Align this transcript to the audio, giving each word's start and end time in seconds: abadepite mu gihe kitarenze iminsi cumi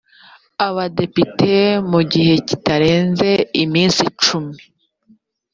abadepite 0.67 1.53
mu 1.91 2.01
gihe 2.11 2.33
kitarenze 2.47 3.29
iminsi 3.63 4.03
cumi 4.21 4.59